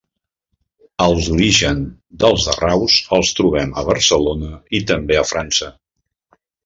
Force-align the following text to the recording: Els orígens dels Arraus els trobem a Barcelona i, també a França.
Els 1.03 1.27
orígens 1.33 1.91
dels 2.23 2.47
Arraus 2.53 2.95
els 3.19 3.33
trobem 3.41 3.75
a 3.83 3.85
Barcelona 3.91 4.51
i, 4.79 4.81
també 4.93 5.21
a 5.21 5.27
França. 5.35 5.71